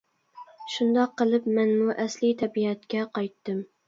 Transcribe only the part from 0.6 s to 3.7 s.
شۇنداق قىلىپ مەنمۇ ئەسلى تەبىئەتكە قايتتىم.